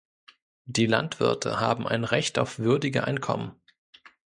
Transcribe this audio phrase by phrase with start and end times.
[0.65, 3.53] Die Landwirte haben ein Recht auf würdige Einkommen.